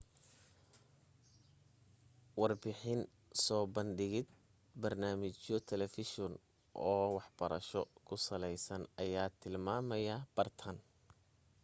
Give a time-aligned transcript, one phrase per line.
[2.39, 2.99] warbixin
[3.43, 4.27] soo bandhigid
[4.85, 6.33] barnaamijyo telefishan
[6.89, 10.77] oo waxbarasha ku saleysan ayaa tilmaamaya bartaan